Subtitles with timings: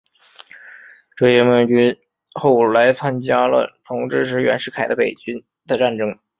[1.15, 1.95] 这些黔军
[2.33, 6.17] 后来参加了同支持袁世凯的北军的战争。